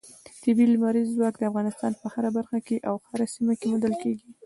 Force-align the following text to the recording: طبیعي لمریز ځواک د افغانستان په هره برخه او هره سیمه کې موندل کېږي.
طبیعي 0.43 0.67
لمریز 0.73 1.07
ځواک 1.15 1.35
د 1.37 1.43
افغانستان 1.49 1.91
په 2.01 2.05
هره 2.13 2.29
برخه 2.37 2.57
او 2.89 2.95
هره 3.09 3.25
سیمه 3.35 3.53
کې 3.59 3.65
موندل 3.71 3.93
کېږي. 4.03 4.29